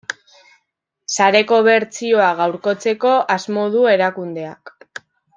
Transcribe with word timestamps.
Sareko 1.17 1.59
bertsioa 1.67 2.29
gaurkotzeko 2.41 3.11
asmo 3.37 3.67
du 3.77 3.83
erakundeak. 3.95 4.73